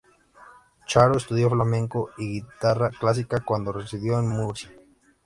[0.87, 4.71] Charo estudió Flamenco y Guitarra Clásica cuando residió en Murcia.